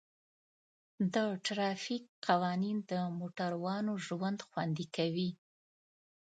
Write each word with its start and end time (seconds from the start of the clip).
د 1.13 1.15
ټرافیک 1.45 2.03
قوانین 2.27 2.77
د 2.91 2.93
موټروانو 3.19 3.93
ژوند 4.07 4.39
خوندي 4.47 4.85
کوي. 4.95 5.29